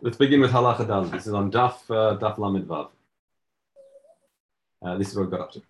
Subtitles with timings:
[0.00, 1.04] Let's begin with halacha dal.
[1.06, 2.90] This is on daf uh, daf lamed vav.
[4.80, 5.62] Uh, this is what we got up to.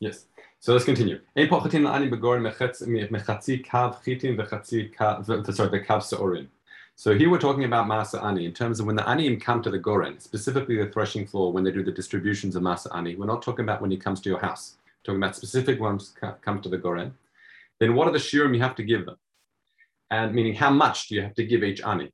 [0.00, 0.24] Yes.
[0.60, 1.20] So let's continue.
[1.36, 6.46] Ein pochatin ani begorin mechatzi kav chitin v'chatzi kav, sorry, the kav seorin.
[6.94, 9.70] So here we're talking about masa ani in terms of when the aniim come to
[9.70, 13.14] the goren, specifically the threshing floor when they do the distributions of masa ani.
[13.14, 14.76] We're not talking about when he comes to your house.
[14.86, 17.12] We're talking about specific ones come to the goren.
[17.78, 19.18] Then what are the shirim you have to give them?
[20.10, 22.10] And meaning how much do you have to give each ani?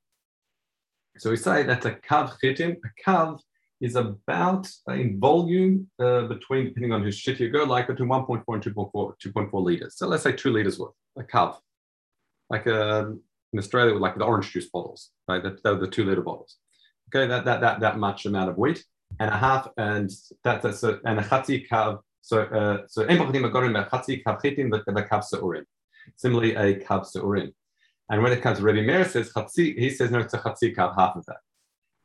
[1.18, 3.40] So we say that a kav chitin, a kav
[3.80, 8.44] is about in volume uh, between, depending on whose shit you go, like between 1.4
[8.48, 9.96] and 2.4, 2.4 liters.
[9.96, 11.58] So let's say two liters worth, a kav.
[12.50, 13.20] Like um,
[13.52, 15.42] in Australia, like the orange juice bottles, right?
[15.42, 16.56] That, are the two liter bottles.
[17.14, 18.84] Okay, that, that, that, that much amount of wheat
[19.20, 20.10] and a half, and
[20.42, 22.00] that, that's a, and a chatzi kav.
[22.22, 23.06] So, uh, so.
[26.16, 27.52] Similarly, a kav seurin.
[28.10, 31.16] And when it comes to Rabbi Meir says he says no, it's a kav, half
[31.16, 31.38] of that.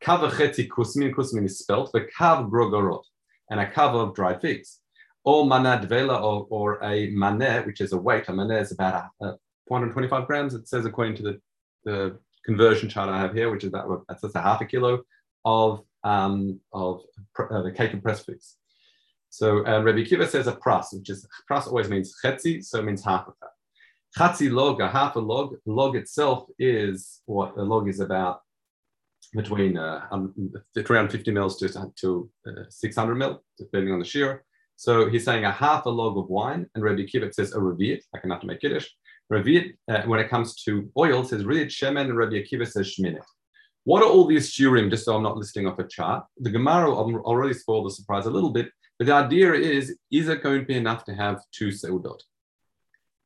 [0.01, 3.03] Kav chetzi kusmin, kusmin is spelt, but kav grogorot,
[3.49, 4.79] and a kav of dried figs.
[5.25, 8.29] Or mana dvela, or, or a maneh, which is a weight.
[8.29, 9.37] A maneh is about a, a
[9.67, 10.53] 425 grams.
[10.53, 11.41] It says according to the,
[11.83, 15.03] the conversion chart I have here, which is about that's just a half a kilo
[15.43, 17.01] of um, of
[17.37, 18.55] uh, the cake and press figs.
[19.29, 22.85] So um, Rabbi Kiva says a pras, which is pras always means chetzi, so it
[22.85, 23.51] means half of that.
[24.17, 25.55] Chatzi log, a half a log.
[25.65, 28.41] Log itself is what a log is about
[29.33, 30.33] between uh, um,
[30.89, 34.43] around 50 mils to, to uh, 600 mil, depending on the shear.
[34.75, 38.01] So he's saying a half a log of wine, and Rabbi Akiva says a revi'it,
[38.13, 38.87] like enough to make Kiddush.
[39.31, 43.23] Revi'it, uh, when it comes to oil, says revi'it shemen, and Rabbi Akiva says shminet.
[43.83, 46.25] What are all these shiurim, just so I'm not listing off a chart?
[46.37, 50.43] The Gemara already spoiled the surprise a little bit, but the idea is, is it
[50.43, 52.19] going to be enough to have two seudot?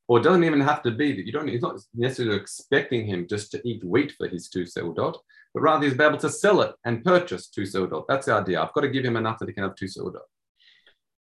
[0.07, 3.25] Or it doesn't even have to be that you don't, it's not necessarily expecting him
[3.27, 5.17] just to eat wheat for his two seudot,
[5.53, 8.05] but rather he's able to sell it and purchase two seudot.
[8.07, 8.61] That's the idea.
[8.61, 10.27] I've got to give him enough that he can have two seudot,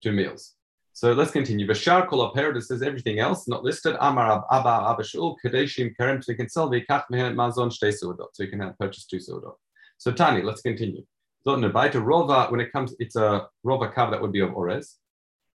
[0.02, 0.54] two meals.
[0.92, 1.66] So let's continue.
[1.66, 3.96] Bashar kol aperatus says everything else not listed.
[4.00, 6.22] Amar abba abashul kadeshim kerem.
[6.22, 8.28] So you can sell the kach mazon shtei seudot.
[8.32, 9.54] So you can have purchase two seudot.
[9.96, 11.04] So Tani, let's continue.
[11.44, 14.96] So rova, when it comes, it's a rova kav that would be of ores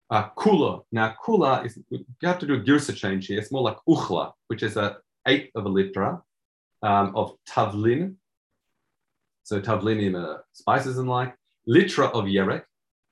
[0.10, 0.84] uh, kula.
[0.92, 3.40] Now, kula is, you have to do a girsa change here.
[3.40, 4.98] It's more like uchla, which is a
[5.28, 6.22] eighth of a litra
[6.82, 8.16] um, of tavlin.
[9.44, 11.36] So tavlinim uh, spices and like.
[11.68, 12.64] Litra of yerek,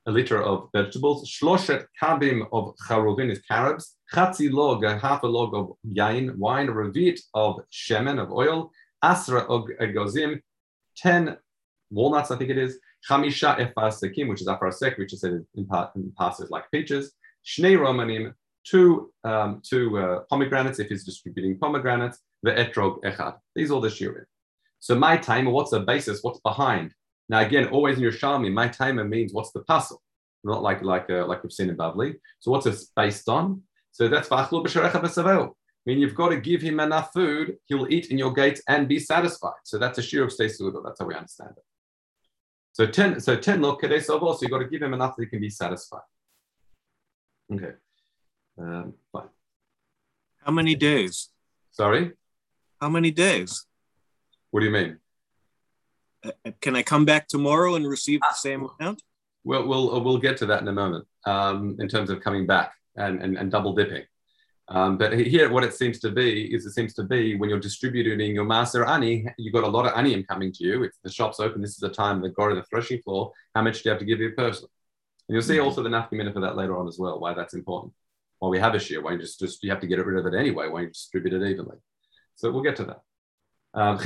[0.06, 1.30] a liter of vegetables.
[1.30, 3.94] Shloshet kabim of charuvin is carobs.
[4.12, 6.68] Chatzi log, a half a log of yain, wine.
[6.68, 8.72] Revit of shemen, of oil.
[9.02, 10.40] Asra of gozim.
[10.96, 11.36] Ten
[11.90, 12.78] walnuts, I think it is.
[13.08, 17.12] Chamisha efasekim, which is afarasek, which is said in, part, in passes like peaches.
[17.44, 18.32] Shnei romanim,
[18.64, 22.18] two, um, two uh, pomegranates if he's distributing pomegranates.
[22.42, 23.36] The etrog echad.
[23.54, 24.24] These are all the shirim.
[24.80, 26.20] So my timer, what's the basis?
[26.22, 26.94] What's behind?
[27.28, 30.00] Now again, always in your Yerushalmi, my timer means what's the puzzle,
[30.44, 32.14] not like like uh, like we've seen in Bavli.
[32.38, 33.62] So what's it based on?
[33.92, 35.48] So that's v'achlu b'sharecha b'savel.
[35.48, 35.52] I
[35.90, 38.98] mean, you've got to give him enough food, he'll eat in your gates and be
[38.98, 39.60] satisfied.
[39.64, 41.64] So that's a shear of stay That's how we understand it.
[42.78, 45.24] So 10, so 10 lo kedei sobo, so you've got to give him enough that
[45.24, 46.06] he can be satisfied.
[47.52, 47.72] Okay.
[48.56, 49.30] Um, fine.
[50.44, 51.30] How many days?
[51.72, 52.12] Sorry?
[52.80, 53.66] How many days?
[54.52, 54.98] What do you mean?
[56.24, 59.02] Uh, uh can I come back tomorrow and receive the same amount?
[59.42, 62.74] We'll, we'll, we'll get to that in a moment um, in terms of coming back
[62.94, 64.04] and, and, and double dipping.
[64.70, 67.58] Um, but here, what it seems to be is it seems to be when you're
[67.58, 70.84] distributing your master ani, you've got a lot of anium coming to you.
[70.84, 73.32] If the shop's open, this is the time they go to the threshing floor.
[73.54, 74.68] How much do you have to give your person?
[75.28, 75.64] And you'll see mm-hmm.
[75.64, 77.94] also the nafkamina for that later on as well, why that's important.
[78.40, 80.32] Why we have a shear, why you just, just you have to get rid of
[80.32, 81.76] it anyway, why you distribute it evenly.
[82.34, 83.00] So we'll get to that.
[83.74, 83.98] Um,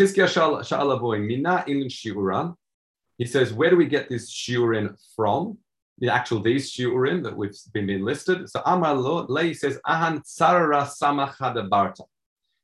[3.18, 5.58] he says, where do we get this shiurin from?
[5.98, 8.48] The actual these shiurim that we've been, listed.
[8.48, 12.04] So Amar Lei says Ahan Sarara Samachada Barta.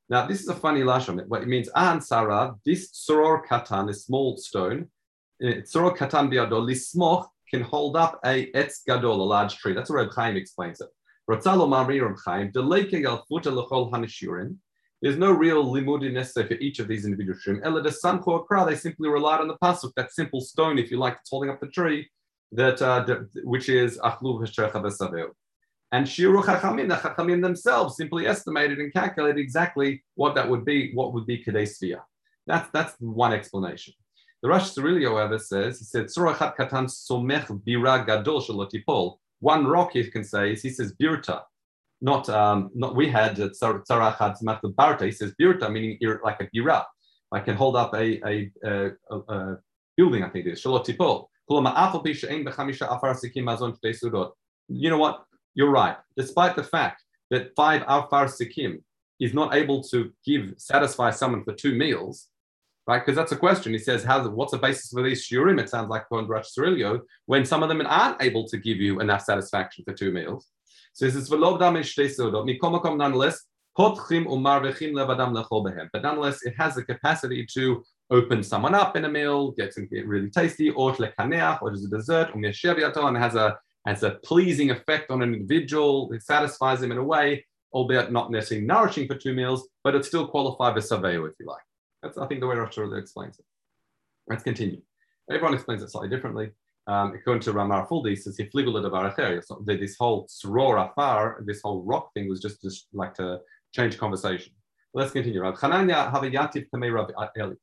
[0.08, 1.24] Now this is a funny lashon.
[1.26, 4.88] What it means Ahan Sarah, this soror katan, this small stone,
[5.42, 9.74] eh, soror katan biado lismoch can hold up a etz gadol, a large tree.
[9.74, 10.88] That's what Reb Chaim explains it.
[11.30, 14.56] Ratzalo Mari Reb Chaim, deleiking al lechol hanishurim.
[15.00, 17.60] There's no real limudi necessary for each of these individual shurim.
[17.62, 20.96] Ela de samcho akra, they simply relied on the pasuk, that simple stone, if you
[20.96, 22.08] like, that's holding up the tree
[22.52, 23.04] that uh,
[23.44, 25.30] which is achlu v'shecha
[25.92, 30.92] And shiru chachamim, the chachamim themselves simply estimated and calculated exactly what that would be,
[30.94, 31.96] what would be kadei
[32.46, 33.94] That's that's one explanation.
[34.40, 39.16] The Rosh Sirilio, however, says he said surachat katan somech bira gadol shalotipol.
[39.40, 41.42] One rock he can say is he says birta,
[42.00, 44.36] not um, not we had tzarachat
[44.76, 45.02] barta.
[45.02, 46.84] He says birta meaning like a bira.
[47.30, 49.58] I can hold up a, a, a, a, a
[49.96, 51.27] building, I think it is, shalot tipol.
[54.68, 55.24] You know what?
[55.54, 55.96] You're right.
[56.16, 58.82] Despite the fact that five afar sikim
[59.20, 62.28] is not able to give satisfy someone for two meals,
[62.86, 63.00] right?
[63.00, 63.72] Because that's a question.
[63.72, 64.26] He says, "How?
[64.28, 67.68] What's the basis for these shiurim?" It sounds like on Rosh Sirilio, when some of
[67.68, 70.46] them aren't able to give you enough satisfaction for two meals.
[70.92, 73.44] So he says, nonetheless,
[73.76, 73.96] but
[76.02, 80.30] nonetheless, it has the capacity to open someone up in a meal, get something really
[80.30, 85.10] tasty, or lekaneach, or as a dessert, and it has a has a pleasing effect
[85.10, 86.12] on an individual.
[86.12, 90.04] It satisfies them in a way, albeit not necessarily nourishing for two meals, but it
[90.04, 91.62] still qualifies as saveo, if you like.
[92.02, 93.44] That's, I think, the way Rosh explains it.
[94.28, 94.82] Let's continue.
[95.30, 96.50] Everyone explains it slightly differently.
[96.86, 98.48] Um, according to Ramar Fuldi, says he
[99.42, 103.40] so this whole sror afar, this whole rock thing was just, just like to
[103.74, 104.52] change conversation.
[104.94, 105.42] Let's continue.
[105.42, 107.54] Rav Chananya Havayativ Kamei Rav Eli.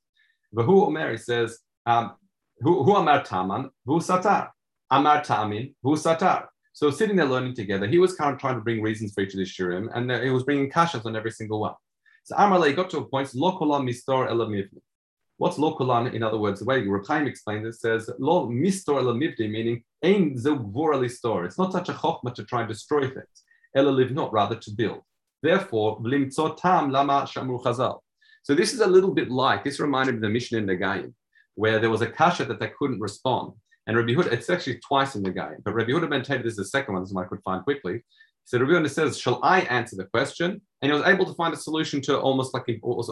[0.55, 2.13] Vahu Omer, he says, um,
[2.61, 4.49] Hu Amar Taman, Hu Satar.
[4.89, 6.45] Amar Tamin, Hu Satar.
[6.73, 9.33] So sitting there learning together, he was kind of trying to bring reasons for each
[9.33, 11.73] of the shurim, and he was bringing kashas on every single one.
[12.23, 14.81] So Amarle got to a point, lo kolam mistor elamivni.
[15.37, 16.13] What's lo kolan?
[16.13, 20.37] In other words, the way Reb Chaim explains it says lo mistor elamivni, meaning ain
[20.37, 21.45] zevor store.
[21.45, 23.43] It's not such a chokhmah to try and destroy things.
[23.75, 25.01] Ela live not, rather to build.
[25.41, 25.97] Therefore,
[26.57, 27.99] tam lama shamru chazal.
[28.45, 30.77] So this is a little bit like this reminded me of the Mishnah in the
[30.77, 31.15] Gaim,
[31.55, 33.53] where there was a kasha that they couldn't respond.
[33.87, 36.57] And Rabbi Huda, it's actually twice in the Gaim, but Rabbi Huda maintained this is
[36.57, 38.03] the second one, this one I could find quickly.
[38.43, 40.61] So Rabbi Huda says, Shall I answer the question?
[40.83, 43.09] And he was able to find a solution to almost like it almost,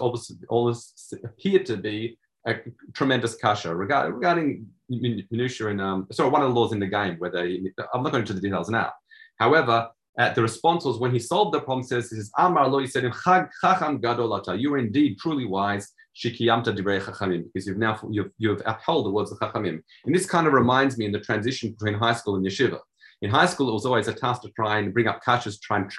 [0.50, 2.15] almost, appeared to be
[2.45, 2.57] a
[2.94, 7.31] tremendous kasha regarding, regarding minutia and um, sorry, one of the laws in the where
[7.31, 7.59] they,
[7.91, 8.91] I'm not going into the details now.
[9.39, 12.80] However, uh, the response was when he solved the problem, says, he says, Amar lo,
[12.80, 18.62] he said, you are indeed truly wise, shikiyamta divrei chachamim, because you've now, you've, you've
[18.65, 19.81] upheld the words of chachamim.
[20.06, 22.80] And this kind of reminds me in the transition between high school and yeshiva.
[23.24, 25.77] In high school, it was always a task to try and bring up kashas, try
[25.77, 25.89] and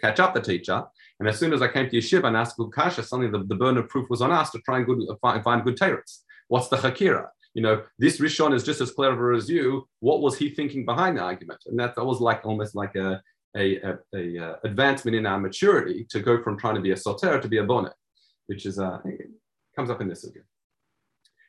[0.00, 0.82] catch up the teacher.
[1.20, 3.54] And as soon as I came to yeshiva and asked good kasha, suddenly the, the
[3.54, 6.22] burden of proof was on us to try and good, find, find good teretz.
[6.48, 7.28] What's the hakira?
[7.54, 9.86] You know, this Rishon is just as clever as you.
[10.00, 11.60] What was he thinking behind the argument?
[11.66, 13.22] And that, that was like almost like a,
[13.56, 16.96] a, a, a, uh, advancement in our maturity to go from trying to be a
[16.96, 17.92] soter to be a bonnet,
[18.46, 18.98] which is uh,
[19.76, 20.44] comes up in this again.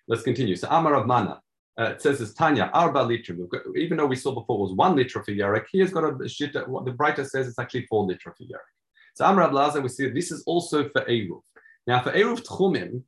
[0.08, 0.56] Let's continue.
[0.56, 1.42] So Amar of Mana.
[1.80, 3.48] Uh, it says it's Tanya, Arba litrim.
[3.76, 6.56] Even though we saw before was one liter for Yarek, he has got a shit.
[6.70, 8.74] What the brighter says it's actually four liter for Yarek.
[9.16, 11.42] So Amar Ablaza, we see this is also for Eruv.
[11.88, 13.02] Now for Eruv Tchumim,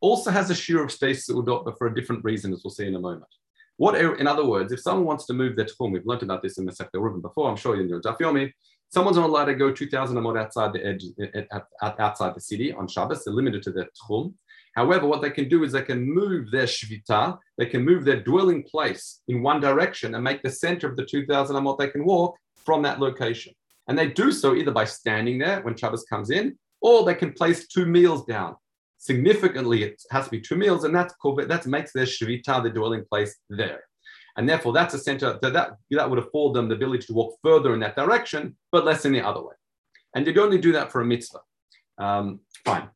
[0.00, 2.94] also has a shear of udot, but for a different reason, as we'll see in
[2.94, 3.24] a moment.
[3.78, 6.56] What, in other words, if someone wants to move their tchum, we've learned about this
[6.56, 8.50] in the Masechet Eruvin before, I'm sure you know Daf Yomi,
[8.88, 12.72] someone's not allowed to go 2,000 amot outside the edge, eh, eh, outside the city
[12.72, 14.32] on Shabbos, they're limited to their tchum.
[14.74, 18.22] However, what they can do is they can move their shvita, they can move their
[18.22, 22.04] dwelling place in one direction and make the center of the 2,000 amot they can
[22.04, 23.52] walk from that location.
[23.88, 27.32] And they do so either by standing there when Shabbos comes in, or they can
[27.32, 28.56] place two meals down
[28.98, 33.04] significantly it has to be two meals, and that's that makes their shvita the dwelling
[33.08, 33.84] place there.
[34.36, 37.38] And therefore, that's a center that, that, that would afford them the ability to walk
[37.42, 39.54] further in that direction, but less in the other way.
[40.14, 41.40] And you'd only do that for a mitzvah.
[41.98, 42.90] Um, fine.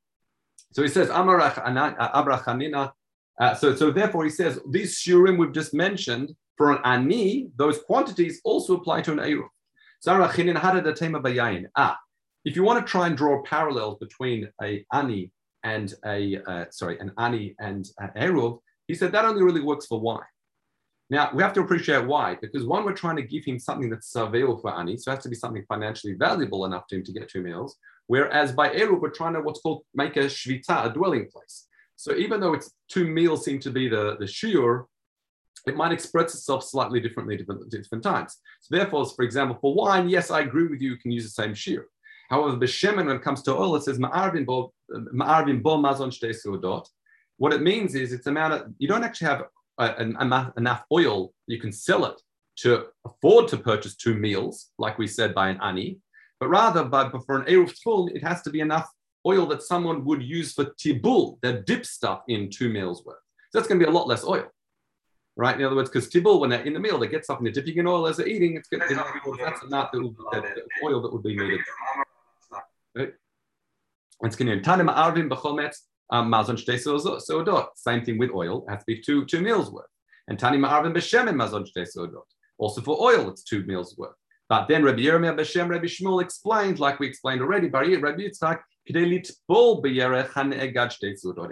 [0.72, 2.92] So he says, Abrachanina.
[3.40, 7.78] Uh, so, so therefore, he says, these shurim we've just mentioned for an ani, those
[7.78, 9.48] quantities also apply to an eruv.
[11.76, 11.98] Ah,
[12.44, 15.30] if you want to try and draw parallels between a ani
[15.64, 19.86] and a uh, sorry, an ani and an eruv, he said that only really works
[19.86, 20.20] for wine.
[21.10, 24.14] Now we have to appreciate why, because one, we're trying to give him something that's
[24.14, 27.12] available for ani, so it has to be something financially valuable enough to him to
[27.12, 27.76] get two meals.
[28.06, 31.66] Whereas by eruv, we're trying to what's called make a shvita, a dwelling place.
[31.96, 34.84] So even though it's two meals seem to be the the shiur,
[35.66, 38.38] it might express itself slightly differently different, different times.
[38.60, 41.42] So therefore, for example, for wine, yes, I agree with you, you can use the
[41.42, 41.84] same shiur.
[42.30, 46.86] However, b'shemen, when it comes to oil, it says ma'arvin bo mazon suodot.
[47.38, 49.44] What it means is it's amount of, you don't actually have
[49.78, 50.00] a,
[50.56, 52.20] enough oil, you can sell it
[52.58, 55.98] to afford to purchase two meals, like we said by an ani,
[56.38, 58.88] but rather by, for an eruv full, it has to be enough
[59.26, 63.18] oil that someone would use for tibul, that dip stuff in two meals worth.
[63.50, 64.46] So that's going to be a lot less oil
[65.36, 65.56] right?
[65.58, 67.78] In other words, because tibul, when they're in the meal, they get something, they're dipping
[67.78, 68.56] in oil as they're eating.
[68.56, 68.82] It's good.
[68.82, 68.92] That's
[69.70, 71.60] not the, the, the, oil that would be needed.
[72.96, 73.12] Right?
[74.22, 75.76] It's to Tanim Arvim B'chometz
[76.10, 76.58] um, Mazon.
[77.76, 78.64] Same thing with oil.
[78.66, 79.86] It has to be two, two meals worth.
[80.28, 81.64] And Tanim Arvim B'Shemen Mazon.
[82.58, 84.14] Also for oil, it's two meals worth.
[84.48, 89.30] But then Rabbi Yirmiyah B'Shem Rabbi Shmuel explained, like we explained already, Rabbi Yitzchak, It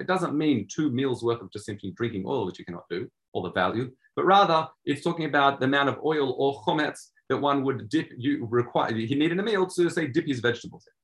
[0.06, 3.44] doesn't mean two meals worth of just simply drinking oil, which you cannot do, or
[3.44, 7.62] the value, but rather it's talking about the amount of oil or chometz that one
[7.62, 10.97] would dip, you require, he needed a meal to say dip his vegetables in.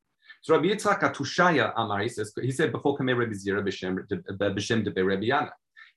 [0.44, 5.02] So Rabbi Yitzchak Atushaya Amar, he says, he said before Kamei Rebbe Zira B'Shem de
[5.02, 5.48] Rebbe Yana.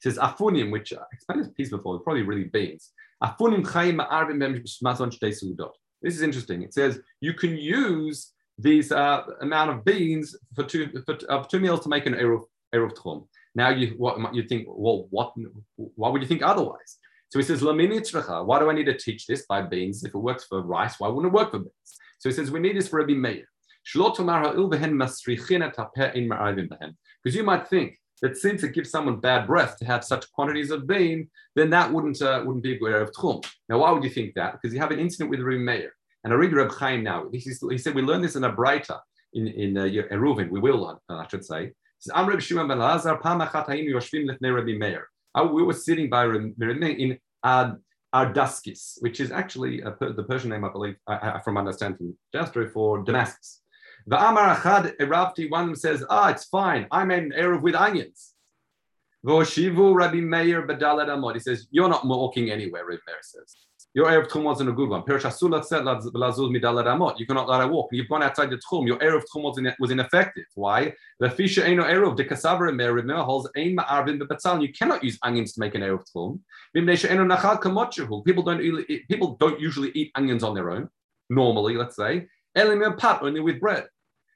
[0.02, 2.92] He says afunim, which I explained this piece before, probably really beans.
[3.22, 5.72] Afunim chayim ma'arvim b'mazon shtei sudot.
[6.02, 6.62] This is interesting.
[6.62, 11.60] It says you can use these uh, amount of beans for two for uh, two
[11.60, 13.28] meals to make an eruv eruv tchum.
[13.54, 14.66] Now you what you think?
[14.70, 15.34] Well, what?
[15.76, 17.00] Why would you think otherwise?
[17.32, 20.06] So he says, Why do I need to teach this by beans?
[20.06, 21.98] If it works for rice, why wouldn't it work for beans?
[22.20, 23.44] So he says, We need this for Rabbi Meir.
[27.24, 30.72] Because you might think that since it gives someone bad breath to have such quantities
[30.72, 33.46] of bean, then that wouldn't uh, wouldn't be a good of tchum.
[33.70, 34.54] Now, why would you think that?
[34.54, 35.92] Because you have an incident with Rabbi Meir.
[36.24, 37.30] And I read Reb Chaim now.
[37.32, 39.00] He, he said, we learned this in a Breita
[39.34, 40.50] in, in uh, Eruvin.
[40.50, 41.72] We will, uh, I should say.
[42.00, 43.18] He Shimon ben Lazar,
[44.54, 45.08] Rabbi Meir.
[45.34, 47.78] Uh, we were sitting by in Ad,
[48.14, 52.72] Ardaskis, which is actually a, the Persian name, I believe, I, I, from understanding Jastrow
[52.72, 53.62] for Damascus.
[54.10, 56.88] The Amar Achad Eravti, one says, ah, it's fine.
[56.92, 58.36] I made an Erev with onions.
[59.26, 61.34] Voshivu Rabbi Meir Badalad Amod.
[61.34, 63.54] He says, you're not walking anywhere, Rabbi Meir says.
[63.94, 65.04] Your Erev Tchum wasn't a good one.
[65.04, 67.20] Perish Asulat said, Lazul Midalad Amod.
[67.20, 67.90] You cannot let her walk.
[67.92, 68.88] You've gone outside the Tchum.
[68.88, 70.46] Your Erev Tchum was, in, was ineffective.
[70.56, 70.94] Why?
[71.20, 74.62] The Fisha Eino Erev, the Kasavar Meir, Rabbi Meir holds Ein Ma'arvin Bebatzal.
[74.62, 76.40] You cannot use onions to make an Erev Tchum.
[78.24, 80.88] People don't, people don't usually eat onions on their own,
[81.30, 82.28] normally, let's say.
[82.58, 83.88] Elimir Pat, only with bread.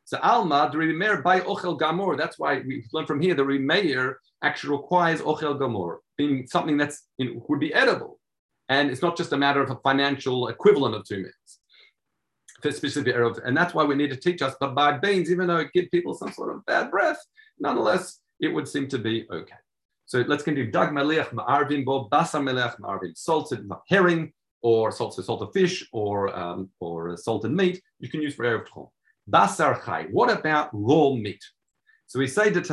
[0.06, 2.18] So Alma, the Meir by Ochel Gamor.
[2.18, 7.08] That's why we learn from here the Meir actually requires Ochel Gamor, being something that's
[7.20, 8.20] would be edible.
[8.70, 11.60] And it's not just a matter of a financial equivalent of two meals
[12.62, 13.16] for specific.
[13.44, 14.56] And that's why we need to teach us.
[14.60, 17.20] But by beans, even though it gives people some sort of bad breath,
[17.60, 19.56] nonetheless, it would seem to be okay.
[20.06, 20.72] So let's continue.
[20.72, 23.16] Dag meleach ma'arvin bo basa meleach ma'arvin.
[23.16, 28.46] Salted herring or salted salted fish or um, or salted meat you can use for
[28.46, 28.90] erev tchum.
[29.30, 30.08] Basar chai.
[30.12, 31.44] What about raw meat?
[32.08, 32.66] So we say that.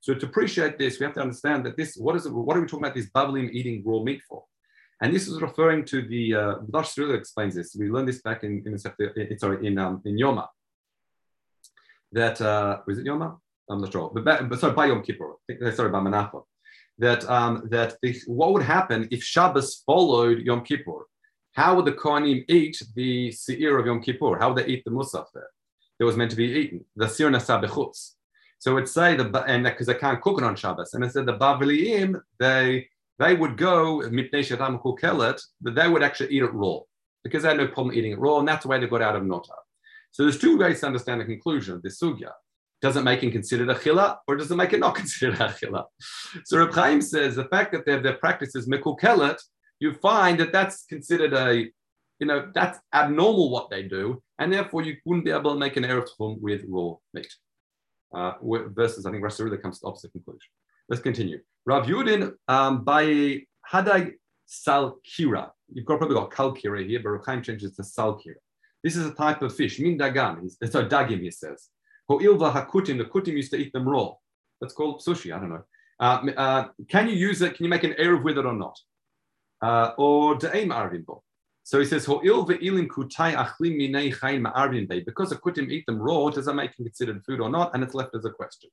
[0.00, 2.60] So to appreciate this, we have to understand that this, what is it, what are
[2.60, 4.44] we talking about this bavlim eating raw meat for?
[5.00, 7.74] And this is referring to the, uh, Dash explains this.
[7.74, 10.48] We learned this back in, in, sorry, in, um, in Yoma.
[12.12, 13.38] That, uh, was it Yoma?
[13.70, 15.36] I'm not sure, but, but sorry, by Yom Kippur,
[15.72, 16.42] sorry, by Manapa.
[16.98, 21.06] That, um, that the, what would happen if Shabbos followed Yom Kippur?
[21.52, 24.38] How would the Kohanim eat the Seir of Yom Kippur?
[24.38, 25.48] How would they eat the Musaf there?
[25.98, 26.84] That was meant to be eaten.
[26.96, 28.12] The Seir Nasa Bechutz.
[28.58, 31.26] So it's say the and because they can't cook it on Shabbos, and it said
[31.26, 36.78] the Bavliim they they would go Mipnei Shatam but they would actually eat it raw
[37.24, 39.16] because they had no problem eating it raw, and that's the way they got out
[39.16, 39.52] of Nota.
[40.12, 42.32] So there's two ways to understand the conclusion of this sugya.
[42.80, 45.48] Does it make it considered a chila, or does it make it not considered a
[45.48, 45.84] chila?
[46.44, 48.68] So Reb Chaim says the fact that their, their practice is
[49.82, 51.68] you find that that's considered a,
[52.20, 55.76] you know, that's abnormal what they do, and therefore you wouldn't be able to make
[55.76, 57.32] an erev tchum with raw meat.
[58.14, 58.32] Uh,
[58.80, 60.50] versus, I think Rasirullah comes to the opposite conclusion.
[60.88, 61.40] Let's continue.
[61.66, 63.40] Rav Yudin um, by
[63.72, 64.12] Hadag
[64.48, 65.50] Salkira.
[65.72, 68.40] You've probably got Kalkira here, but Rav changes to Salkira.
[68.84, 70.48] This is a type of fish, min dagam.
[70.70, 71.70] So dagim, he says.
[72.08, 74.12] Ho'ilva hakutim, the kutim used to eat them raw.
[74.60, 75.64] That's called sushi, I don't know.
[75.98, 77.54] Uh, uh, can you use it?
[77.54, 78.78] Can you make an erev with it or not?
[79.62, 81.22] Uh, or de'em arvin bo.
[81.64, 85.00] So he says, Ho'il ve'ilim kutai achlim minei chayin ma'arvin be.
[85.00, 87.72] Because the kutim eat them raw, does that make them considered food or not?
[87.74, 88.68] And it's left as a question.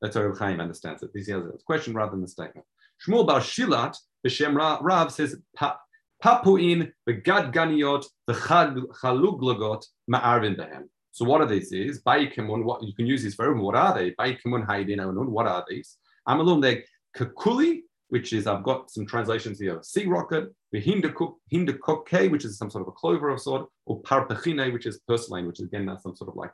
[0.00, 1.12] That's how Chaim understands it.
[1.14, 2.66] This is a question rather than a statement.
[3.06, 3.96] Shmuel Bar Shilat,
[4.26, 10.88] B'Shem Rav says, Papuin, Begad Ganiot, the Chaluglagot, Ma'arvin behem.
[11.12, 11.72] So what are these?
[11.72, 14.10] Is Bayikimun, what you can use these for what are they?
[14.12, 15.98] Bayikimun Haidin what are these?
[16.28, 16.84] Amalum, they
[17.16, 17.82] Kakuli,
[18.12, 22.68] which is I've got some translations here of sea rocket, the hindakoke, which is some
[22.68, 26.14] sort of a clover of sort, or parpechine, which is purslane, which is again some
[26.14, 26.50] sort of like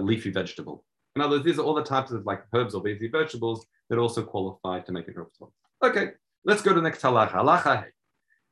[0.00, 0.84] leafy vegetable.
[1.14, 4.00] In other words, these are all the types of like herbs or leafy vegetables that
[4.00, 5.28] also qualify to make a herb
[5.84, 6.08] Okay,
[6.44, 7.30] let's go to the next halacha.
[7.30, 7.84] Halacha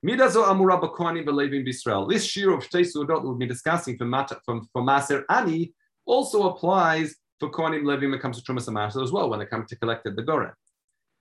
[0.06, 2.08] Midazo amura b'kohanim b'levim b'Israel.
[2.08, 5.74] This shear of shtei sudot we've been discussing from, from, from Maser Ani
[6.04, 9.68] also applies for kohanim levim when it comes to trumas as well when it comes
[9.70, 10.52] to collect the goren.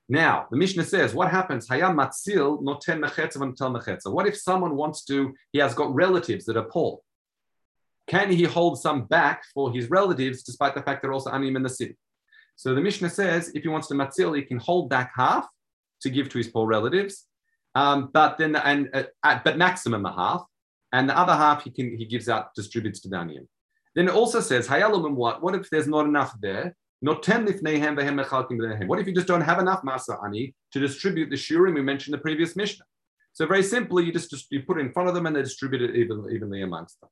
[0.07, 1.67] Now, the Mishnah says, what happens?
[1.67, 6.63] Hayam matzil noten mechetza What if someone wants to, he has got relatives that are
[6.63, 6.99] poor?
[8.07, 11.63] Can he hold some back for his relatives despite the fact they're also anim in
[11.63, 11.97] the city?
[12.55, 15.47] So the Mishnah says, if he wants to matzil, he can hold back half
[16.01, 17.25] to give to his poor relatives,
[17.73, 20.45] um, but then and uh, but maximum a half,
[20.93, 23.45] and the other half he can he gives out, distributes to Daniel.
[23.95, 25.41] Then it also says, Hayalum what?
[25.41, 26.75] What if there's not enough there?
[27.01, 32.13] What if you just don't have enough masa ani to distribute the shurim we mentioned
[32.13, 32.85] in the previous Mishnah?
[33.33, 35.41] So very simply, you just, just you put it in front of them and they
[35.41, 37.09] distribute it even, evenly amongst them.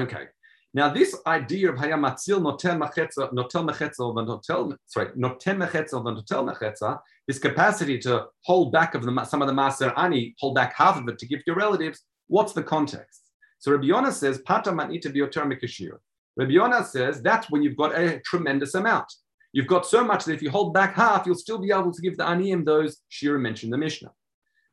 [0.00, 0.26] Okay.
[0.74, 6.98] Now this idea of hayamatzil notel machetza, notel machetza, notel sorry, notel machetza, notel machetza,
[7.28, 10.96] this capacity to hold back of the some of the maser ani, hold back half
[10.98, 12.02] of it to give to your relatives.
[12.26, 13.22] What's the context?
[13.58, 15.98] So Rabbi Yonah says pata manita bioter mikashir.
[16.36, 19.12] Rabbi Yonah says that's when you've got a tremendous amount.
[19.52, 22.02] You've got so much that if you hold back half, you'll still be able to
[22.02, 24.10] give the aniyim those shira mentioned the Mishnah.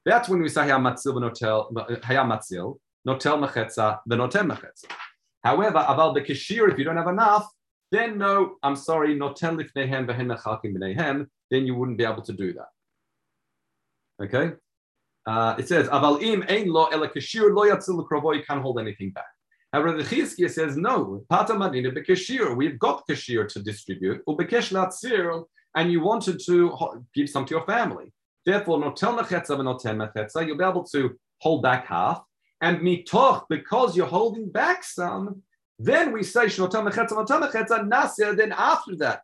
[0.05, 2.77] That's when we say hayamatzil v'notel hayamatzil
[3.07, 4.85] notel mechetza v'notel mechetza.
[5.43, 7.47] However, aval bekashir, if you don't have enough,
[7.91, 12.33] then no, I'm sorry, notel lifnehem v'hen mechalkim b'neihem, then you wouldn't be able to
[12.33, 14.25] do that.
[14.25, 14.55] Okay?
[15.27, 18.79] Uh, it says, aval im ein lo ela kashir lo yatzil l'krovo, you can't hold
[18.79, 19.25] anything back.
[19.73, 25.45] However, the Chizkiah says, no, pata madina bekashir, we've got kashir to distribute, ubekesh latzir,
[25.75, 28.11] and you wanted to give some to your family.
[28.45, 32.21] Therefore, notel mechetza v'notel mechetza, you'll be able to hold back half,
[32.59, 35.41] and mitoch, because you're holding back some,
[35.79, 38.35] then we say shnotam mechetza notam mechetza nasir.
[38.35, 39.21] Then after that,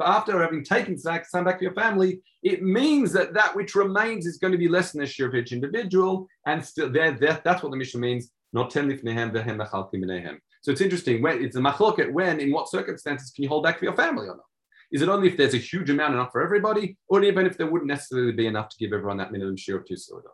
[0.00, 4.38] after having taken some back to your family, it means that that which remains is
[4.38, 7.70] going to be less than the share of each individual, and still there, that's what
[7.70, 8.30] the mission means.
[8.54, 11.22] Notem lifnehem So it's interesting.
[11.22, 14.26] When it's a machloket, when in what circumstances can you hold back for your family
[14.28, 14.44] or not?
[14.90, 17.66] Is it only if there's a huge amount enough for everybody, or even if there
[17.66, 20.28] wouldn't necessarily be enough to give everyone that minimum share of two soda?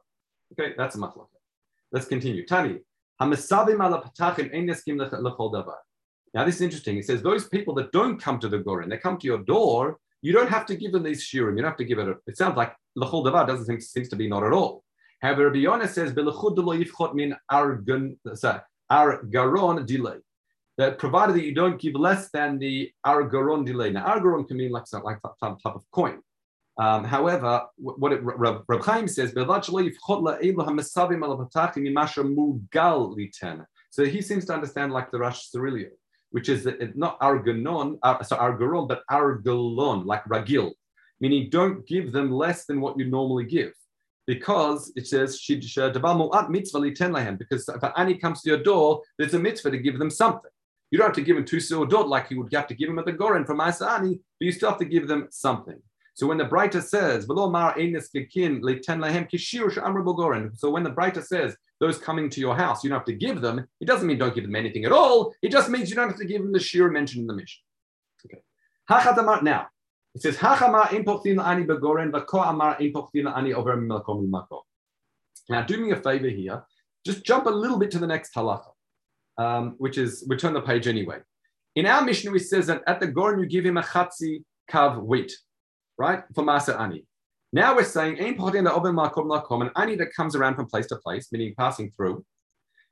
[0.53, 1.29] Okay, that's a machloket.
[1.93, 2.45] Let's continue.
[2.45, 2.79] Tani,
[3.21, 3.29] now
[6.45, 6.99] this is interesting.
[6.99, 9.99] It says those people that don't come to the Goren, they come to your door,
[10.23, 11.57] you don't have to give them these shurim.
[11.57, 12.09] You don't have to give it.
[12.09, 14.83] A, it sounds like lechol davar doesn't seem seems to be not at all.
[15.21, 16.15] However, Rabbi Yonah says
[17.15, 18.19] min argon
[18.91, 20.17] garon delay.
[20.77, 23.91] That provided that you don't give less than the argaron delay.
[23.91, 26.21] Now argaron can mean like like some type of coin.
[26.79, 29.33] Um, however, what it, Rab, Rab Chaim says,
[33.91, 35.91] so he seems to understand like the Rash Sirilio,
[36.31, 40.71] which is that it's not arganon, uh, so argaron, but argalon, like ragil,
[41.21, 43.73] meaning don't give them less than what you normally give.
[44.29, 49.39] Because it says, uh, mitzvah because if an ani comes to your door, there's a
[49.39, 50.51] mitzvah to give them something.
[50.91, 52.99] You don't have to give them two dot like you would have to give them
[52.99, 55.81] at the Goren from Ani, but you still have to give them something.
[56.13, 57.35] So when the Breita says, so
[60.71, 63.67] when the Breita says, those coming to your house, you don't have to give them,
[63.81, 65.33] it doesn't mean don't give them anything at all.
[65.43, 67.63] It just means you don't have to give them the shir mentioned in the mission.
[68.27, 68.43] Okay.
[69.43, 69.69] Now,
[70.19, 70.43] it says,
[75.51, 76.63] Now, do me a favor here.
[77.07, 78.71] Just jump a little bit to the next halacha,
[79.39, 81.19] um, which is, we turn the page anyway.
[81.75, 85.03] In our mission, it says that at the Goren, you give him a chatzi kav
[85.03, 85.33] wheat
[85.99, 86.23] right?
[86.35, 87.05] For Masa Ani.
[87.53, 92.25] Now we're saying an ani that comes around from place to place, meaning passing through,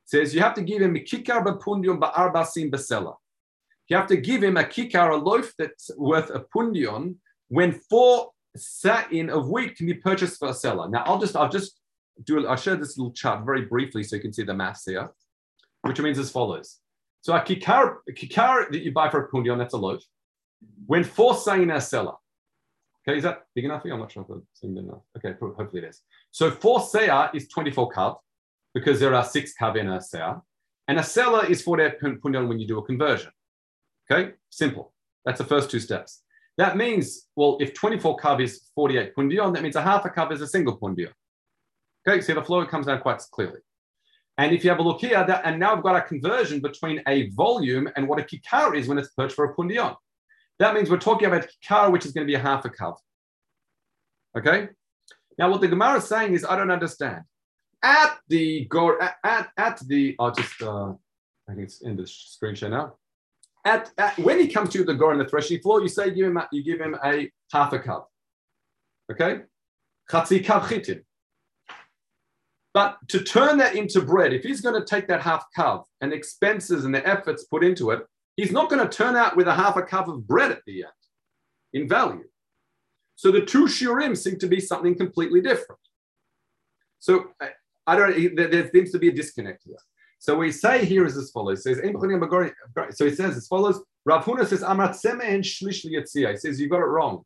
[0.04, 3.14] says you have to give him kikar bapundion ba'arbasim basela.
[3.88, 7.16] You have to give him a kikar, a loaf that's worth a pundion,
[7.48, 10.88] when four sa'in of wheat can be purchased for a seller.
[10.88, 11.78] Now I'll just I'll just
[12.24, 15.10] do I'll show this little chart very briefly so you can see the maths here,
[15.82, 16.78] which means as follows.
[17.20, 20.02] So a kikar, a kikar that you buy for a pundion, that's a loaf.
[20.86, 22.14] When four sa'in are a seller.
[23.08, 23.94] Okay, is that big enough for you?
[23.94, 25.02] I'm not sure if it's big enough.
[25.16, 26.02] Okay, hopefully it is.
[26.32, 28.16] So four seah is 24 kav
[28.74, 30.40] because there are six kav in a seah.
[30.88, 33.30] And a seller is 48 pundion when you do a conversion.
[34.10, 34.92] Okay, simple.
[35.24, 36.22] That's the first two steps.
[36.58, 40.32] That means, well, if 24 kav is 48 pundion, that means a half a kav
[40.32, 41.12] is a single pundion.
[42.08, 43.60] Okay, see the flow comes down quite clearly.
[44.38, 47.02] And if you have a look here, that, and now I've got a conversion between
[47.08, 49.96] a volume and what a kikar is when it's perched for a pundion.
[50.58, 52.96] That means we're talking about kikar, which is going to be a half a kav.
[54.36, 54.68] Okay?
[55.38, 57.22] Now, what the Gemara is saying is, I don't understand.
[57.82, 58.68] At the
[59.24, 60.92] at, at the, I'll just, uh,
[61.48, 62.94] I think it's in the screen share now.
[63.66, 66.26] At, at, when he comes to the gore on the threshing floor, you say give
[66.26, 68.08] him a, you give him a half a cup.
[69.10, 69.40] Okay?
[70.08, 71.02] Chatzi chitin.
[72.72, 76.12] But to turn that into bread, if he's going to take that half cup and
[76.12, 79.54] expenses and the efforts put into it, he's not going to turn out with a
[79.54, 80.92] half a cup of bread at the end
[81.72, 82.28] in value.
[83.16, 85.80] So the two shiurim seem to be something completely different.
[87.00, 87.48] So I,
[87.86, 88.36] I don't.
[88.36, 89.76] There, there, seems to be a disconnect here.
[90.26, 91.64] So we say here is as follows.
[91.66, 91.76] It
[92.96, 93.04] so.
[93.04, 93.80] He says as follows.
[94.04, 97.22] Rav Huna says Amrat and Shlish He says you got it wrong.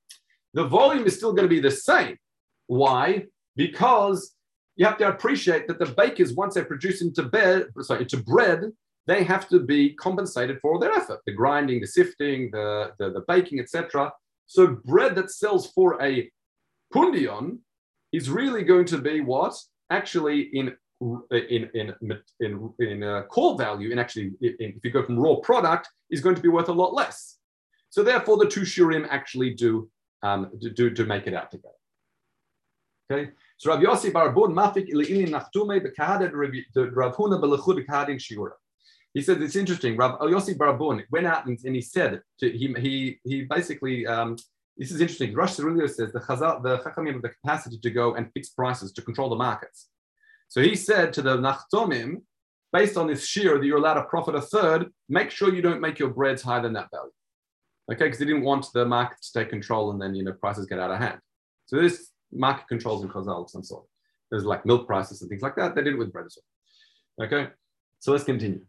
[0.52, 2.18] The volume is still going to be the same.
[2.66, 3.24] Why?
[3.56, 4.34] Because
[4.76, 8.70] you have to appreciate that the bakers, once they produce into bread, sorry, into bread,
[9.06, 13.24] they have to be compensated for their effort, the grinding, the sifting, the, the, the
[13.26, 14.12] baking, etc.
[14.46, 16.30] So bread that sells for a
[16.92, 17.60] pundion
[18.12, 19.54] is really going to be what?
[19.88, 20.76] Actually in
[21.30, 21.94] in in
[22.40, 26.20] in in uh, core value, in actually in, if you go from raw product, is
[26.20, 27.38] going to be worth a lot less.
[27.88, 29.90] So therefore, the two shurim actually do
[30.22, 31.74] um, do to make it out together.
[33.10, 33.30] Okay.
[33.56, 38.52] So Rav Yossi Barabun Mafik Ilini Nachtume Bekahaded Rav Huna Belechud Bekahadin Shiura.
[39.14, 39.96] He said it's interesting.
[39.96, 44.36] Rav Yossi Barabun went out and, and he said to, he he he basically um,
[44.76, 45.34] this is interesting.
[45.34, 48.92] Rosh Sirilio says the Chazal, the Chachamim have the capacity to go and fix prices
[48.92, 49.88] to control the markets.
[50.50, 52.22] So he said to the Nachtomim,
[52.72, 55.80] based on this shear that you're allowed to profit a third, make sure you don't
[55.80, 57.12] make your breads higher than that value.
[57.90, 60.66] Okay, because they didn't want the market to take control and then you know prices
[60.66, 61.20] get out of hand.
[61.66, 63.84] So there's market controls and Chazal of some sort.
[64.30, 65.74] There's like milk prices and things like that.
[65.74, 67.26] They did it with bread as well.
[67.26, 67.50] Okay,
[68.00, 68.64] so let's continue.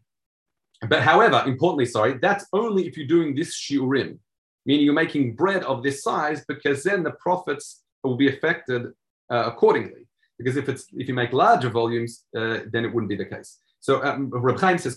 [0.88, 4.18] But however, importantly, sorry, that's only if you're doing this shiurim,
[4.66, 8.86] meaning you're making bread of this size, because then the profits will be affected
[9.30, 10.06] uh, accordingly.
[10.42, 13.58] Because if it's if you make larger volumes, uh, then it wouldn't be the case.
[13.80, 14.96] So um, Reb Chaim says,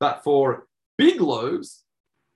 [0.00, 0.66] but for
[0.98, 1.84] big loaves,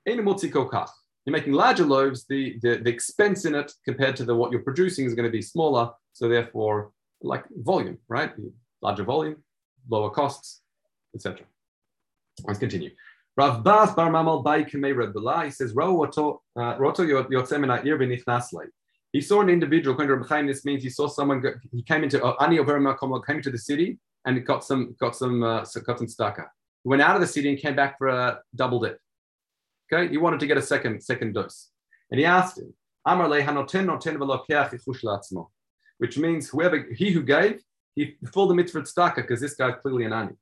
[0.06, 4.62] you're making larger loaves, the, the, the expense in it compared to the what you're
[4.62, 5.90] producing is going to be smaller.
[6.12, 8.32] So therefore, like volume, right?
[8.82, 9.42] Larger volume,
[9.90, 10.62] lower costs,
[11.12, 11.44] etc.
[12.44, 12.90] Let's continue.
[13.36, 15.12] Rav Bas Bar Mamal Bai Kamei Reb
[15.44, 18.68] He says, Roto uh, Yotzemina Ir V'Nichnasle.
[19.16, 22.58] He saw an individual, this means he saw someone, go, he came into, uh, Ani
[23.26, 26.44] came to the city and got some, got some, uh, got some staka.
[26.84, 28.98] He went out of the city and came back for a double dip.
[29.90, 31.70] Okay, he wanted to get a second second dose,
[32.10, 32.74] and he asked him,
[33.06, 35.46] "Amar hanoten noten
[35.96, 37.62] which means whoever he who gave,
[37.94, 40.34] he fulfilled the mitzvah tzedakah because this guy's clearly an ani.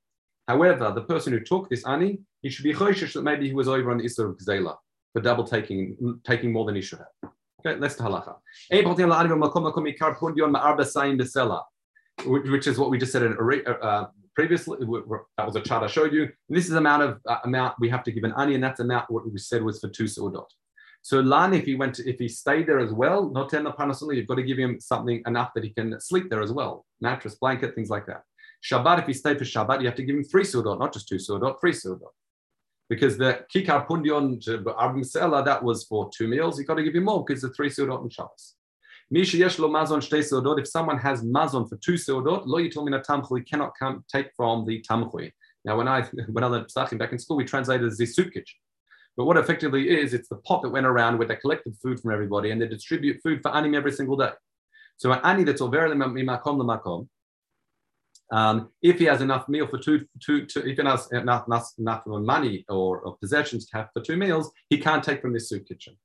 [0.48, 3.68] However, the person who took this ani, he should be choishish that maybe he was
[3.68, 4.74] over on the Isra of Gzela
[5.12, 7.30] for double taking, taking more than he should have.
[7.66, 8.37] Okay, let's halacha.
[12.27, 13.37] Which is what we just said in
[13.83, 14.79] uh, previously,
[15.37, 16.22] that was a chart I showed you.
[16.24, 18.81] And this is amount of uh, amount we have to give an ani, and that's
[18.81, 20.46] amount what we said was for two sudot.
[21.03, 24.16] So Lan, if he went, to, if he stayed there as well, not ten panasuli,
[24.16, 27.35] you've got to give him something enough that he can sleep there as well, mattress,
[27.35, 28.22] blanket, things like that.
[28.62, 31.09] Shabbat, if he stayed for Shabbat, you have to give him three sudot, not just
[31.09, 32.12] two sudot, three sudot.
[32.88, 36.94] Because the kikar pundion to Arbim that was for two meals, you've got to give
[36.94, 38.55] him more because the three sudot and Shabbos.
[39.12, 40.59] Mishyesh lo mazon shtei seudot.
[40.59, 44.83] If someone has mazon for two seudot, lo yitomina tamchui cannot come, take from the
[44.83, 45.33] tamchui.
[45.64, 48.44] Now, when I when I learned psachim back in school, we translated as kitchen.
[49.16, 52.12] But what effectively is, it's the pot that went around where they collected food from
[52.12, 54.33] everybody and they distribute food for anim every single day.
[54.97, 57.09] So an ani that's over makom makom.
[58.32, 61.70] Um, if he has enough meal for two, two, two if he has enough, enough,
[61.78, 65.48] enough money or, or, possessions to have for two meals, he can't take from this
[65.48, 65.96] soup kitchen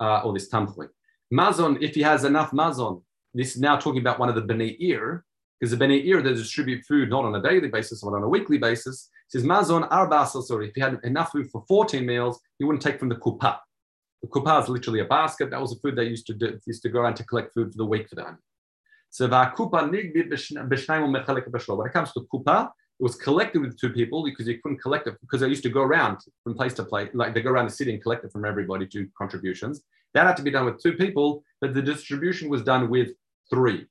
[0.00, 0.88] uh, or this tamchui.
[1.32, 3.02] Mazon, if he has enough mazon,
[3.34, 5.24] this is now talking about one of the Bnei Ir,
[5.58, 8.28] because the Bnei Ir, they distribute food not on a daily basis, but on a
[8.28, 9.08] weekly basis.
[9.28, 12.82] It says Mazon Arba sorry, if he had enough food for 14 meals, he wouldn't
[12.82, 13.58] take from the kupa.
[14.22, 15.50] The kupa is literally a basket.
[15.50, 17.72] That was the food they used to do, used to go around to collect food
[17.72, 18.38] for the week for them.
[19.16, 20.86] So when it
[21.94, 25.40] comes to kupa, it was collected with two people because you couldn't collect it because
[25.40, 27.94] they used to go around from place to place, like they go around the city
[27.94, 29.80] and collect it from everybody to contributions.
[30.12, 33.08] That had to be done with two people, but the distribution was done with
[33.48, 33.86] three.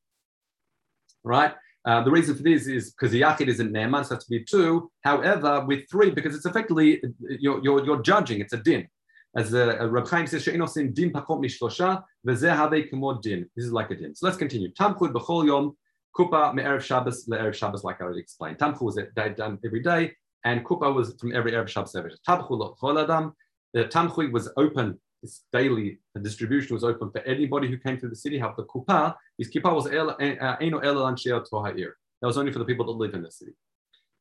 [1.24, 1.56] Right?
[1.86, 4.30] Uh, the reason for this is because the yachid isn't ne'eman, so it has to
[4.30, 4.92] be two.
[5.04, 7.02] However, with three, because it's effectively
[7.40, 8.88] you're, you're, you're judging, it's a din.
[9.36, 13.50] As uh, Reb Chaim says, she'inosin din pakot mishlosha, v'zeh habe kemo din.
[13.56, 14.15] This is like a din.
[14.15, 14.71] So let's continue.
[14.71, 15.78] Tamchud b'chol yom,
[16.17, 18.60] kupa me'erev Shabbos le'erev Shabbos, like I already explained.
[18.60, 18.98] Tamchud was
[19.36, 20.13] done every day,
[20.45, 21.93] and kupa was from every erev Shabbos.
[22.28, 22.50] Tamchud
[22.82, 23.34] lo adam.
[23.74, 28.08] The tamchud was open this daily the distribution was open for anybody who came to
[28.08, 28.38] the city.
[28.38, 31.91] Have the kupa, his kippah was eno toha'ir.
[32.21, 33.54] That was only for the people that live in the city.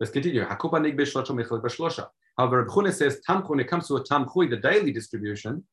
[0.00, 0.44] Let's continue.
[0.44, 4.92] Hakupa nig b'shlosha However, Reb says tamchu when it comes to a tamchui, the daily
[4.92, 5.64] distribution,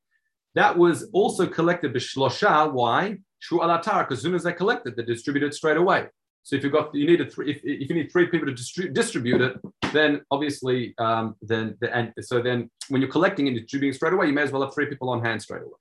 [0.56, 2.72] that was also collected b'shlosha.
[2.72, 3.18] Why?
[3.40, 6.08] Shu alatar, because as soon as they collected, they distributed straight away.
[6.44, 8.94] So if you've got you need three, if, if you need three people to distri-
[8.94, 9.58] distribute it,
[9.94, 14.28] then obviously um, then the, and so then when you're collecting and distributing straight away,
[14.28, 15.80] you may as well have three people on hand straight away.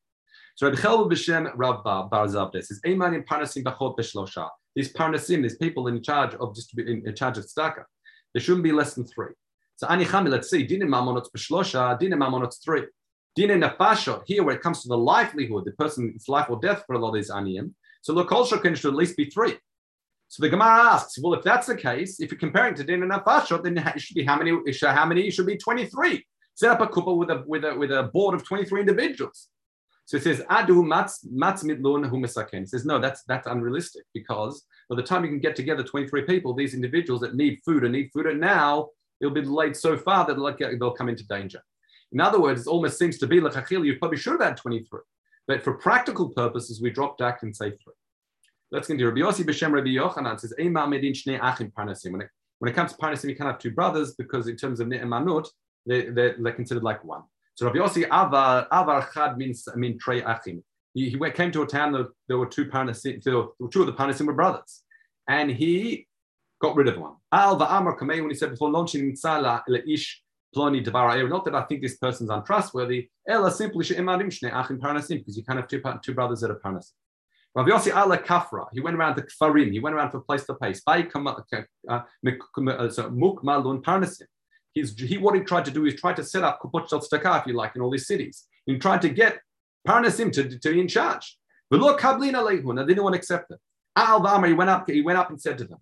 [0.56, 5.56] So Rabbi Chelva b'Shem Rav Bar Zabde says, "Eiman parnasim b'chot b'shlosha." These parnasim, these
[5.56, 7.84] people in charge of distributing, in charge of tzedakah,
[8.34, 9.32] there shouldn't be less than three.
[9.80, 12.82] So ani chami, let's see, dine mamonot b'shlosha, dine mamonot three.
[13.34, 16.96] Dine nafashot, here where it comes to the livelihood, the person's life or death for
[16.96, 19.56] a lot of these aniyim, So Lokol Shokin should at least be three.
[20.28, 23.10] So the Gemara asks, well, if that's the case, if you're comparing to din and
[23.10, 24.50] then it should be how many?
[24.82, 25.26] How many?
[25.26, 26.26] It should be 23.
[26.56, 29.48] Set up a couple with a with a with a board of 23 individuals.
[30.04, 34.62] So it says adu matz matz midlun hu It says no, that's that's unrealistic because
[34.90, 37.94] by the time you can get together 23 people, these individuals that need food and
[37.94, 41.62] need food and now it'll be delayed so far that they'll come into danger.
[42.12, 44.56] In other words, it almost seems to be like Achil, you probably should have had
[44.56, 45.00] 23.
[45.46, 47.94] But for practical purposes, we drop back and say three.
[48.72, 49.08] Let's continue.
[49.08, 52.12] Rabbi Yossi B'Shem Rabbi Yochanan says, Medin Shnei Achim Parnasim.
[52.12, 52.28] When it,
[52.58, 55.48] when it comes to Parnasim, you can't have two brothers because in terms of Ne'emanut,
[55.86, 57.22] they, they're, they're considered like one.
[57.54, 60.62] So Rabbi Yossi Avar, Avar Chad means, mean Trey Achim.
[60.94, 64.26] He, he came to a town that there were two Parnasim, two of the Parnasim
[64.26, 64.82] were brothers.
[65.28, 66.06] And he
[66.60, 67.14] got rid of one.
[67.32, 70.22] Al Va'amar Kamei, when he said before, launching Mitzala Ish
[70.54, 75.18] Ploni Devar Not that I think this person's untrustworthy, Ella simply She'emarim Shnei Achim Parnasim,
[75.18, 76.92] because you can't have two, two brothers that are Parnasim.
[77.54, 78.66] Rav Yossi ala kafra.
[78.72, 79.72] He went around the kfarim.
[79.72, 80.82] He went around from place to place.
[80.82, 81.30] By uh,
[81.88, 84.26] uh, mukmalun parnasim.
[84.72, 87.46] He's, he what he tried to do is try to set up kupot staka, if
[87.48, 88.46] you like, in all these cities.
[88.66, 89.40] He tried to get
[89.86, 91.38] parnasim to, to be in charge.
[91.68, 92.76] But lehun.
[92.76, 93.58] They didn't want to accept it.
[93.96, 94.88] Al he went up.
[94.88, 95.78] He went up and said to them,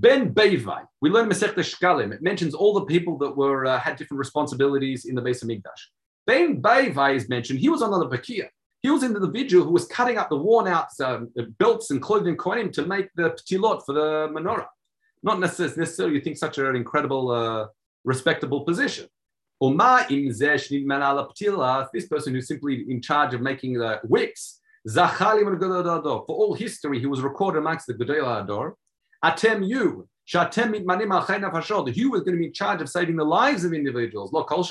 [0.00, 0.84] Ben Bevai.
[1.00, 2.12] We learn Masech Shkalim.
[2.12, 5.48] It mentions all the people that were uh, had different responsibilities in the base of
[5.48, 5.90] Migdash.
[6.26, 7.58] Ben Bevai is mentioned.
[7.58, 8.48] He was on the Bakia.
[8.82, 12.36] He was an individual who was cutting up the worn out um, belts and clothing
[12.36, 14.68] kohenim to make the ptilot for the menorah.
[15.24, 17.66] Not necessarily you think such an incredible, uh,
[18.04, 19.08] respectable position.
[19.60, 20.38] This
[22.06, 24.60] person who's simply in charge of making the wicks,
[24.94, 28.76] for all history, he was recorded amongst the Gedol Ador.
[29.24, 30.74] Atem you, Shatem
[31.96, 34.32] you was going to be in charge of saving the lives of individuals.
[34.32, 34.62] Lo kol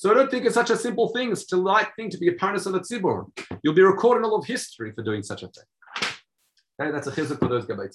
[0.00, 1.30] so I don't think it's such a simple thing.
[1.30, 3.26] It's a light thing to be a parnas of the tzibur.
[3.62, 5.64] You'll be recording all of history for doing such a thing.
[6.80, 7.94] Okay, that's a chizuk for those gabayt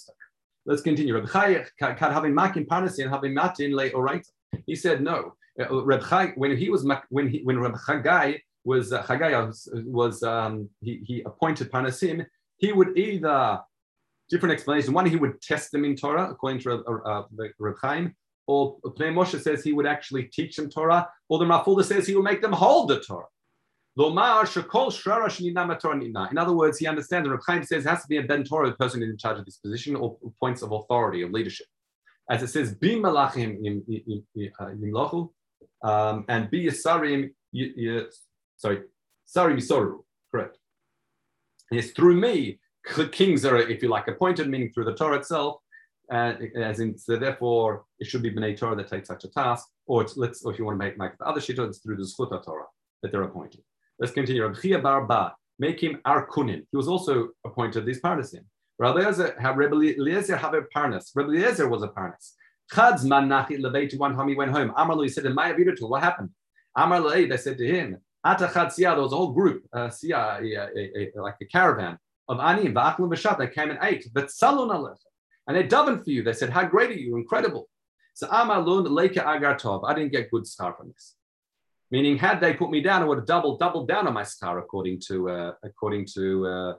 [0.66, 1.18] Let's continue.
[1.18, 4.28] Reb Chai having makin parnasi and having matin le oraita.
[4.66, 5.34] He said no.
[5.60, 9.68] Uh, Reb Chai when he was when he when Reb Chagai was uh, Chagai was,
[9.84, 12.24] was um, he, he appointed parnasim.
[12.58, 13.58] He would either
[14.30, 14.92] different explanation.
[14.92, 17.24] One, he would test them in Torah according to uh, uh,
[17.58, 18.14] Reb Chaim,
[18.46, 22.14] or Pnei Moshe says he would actually teach them Torah, or the Rafulda says he
[22.14, 23.26] would make them hold the Torah.
[23.98, 24.18] In
[26.38, 28.72] other words, he understands that Reb Chaim says it has to be a Ben Torah
[28.76, 31.66] person in charge of this position or points of authority, of leadership.
[32.28, 33.56] As it says, Bi Malachim
[34.36, 35.30] Yimlochu,
[35.82, 37.30] um, and Bi Yasarim,
[38.56, 38.82] sorry,
[39.26, 40.58] Sarim Yisoru, correct.
[41.70, 42.60] Yes, through me,
[43.12, 45.60] kings are, if you like, appointed, meaning through the Torah itself,
[46.12, 49.66] uh, as in, so therefore, it should be B'nai Torah that takes such a task,
[49.86, 52.04] or let's, or if you want to make, make the other shita, it's through the
[52.04, 52.66] Zchuta Torah
[53.02, 53.62] that they're appointed.
[53.98, 54.44] Let's continue.
[54.44, 56.64] Rabbi Chia Bar Ba, make him Arkunin.
[56.70, 58.44] He was also appointed this Parnasim.
[58.78, 61.10] Rabbi Eliezer have a Parnas.
[61.14, 62.34] Rabbi Eliezer was a Parnas.
[62.72, 64.72] Chadz man nachi lebeiti one time he went home.
[64.76, 66.30] Amar he said, in my to what happened?
[66.76, 69.88] Amar they said to him, Ata chad siyah, there was a whole group, uh,
[71.16, 74.06] like a caravan of ani, v'shat, they came and ate.
[74.12, 74.96] But salon alech.
[75.46, 76.22] And they davened for you.
[76.22, 77.16] They said, How great are you?
[77.16, 77.68] Incredible.
[78.14, 79.88] So Amalun Leica Agar Tov.
[79.88, 81.14] I didn't get good star from this.
[81.90, 84.58] Meaning, had they put me down, I would have doubled, doubled down on my star
[84.58, 86.72] according to uh, according to uh,